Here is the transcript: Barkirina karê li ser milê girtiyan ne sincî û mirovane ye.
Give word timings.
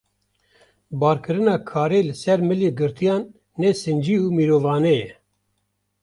Barkirina 0.99 1.55
karê 1.69 1.99
li 2.07 2.15
ser 2.21 2.39
milê 2.47 2.69
girtiyan 2.79 3.23
ne 3.59 3.69
sincî 3.81 4.15
û 4.25 4.27
mirovane 4.37 4.93
ye. 5.01 5.11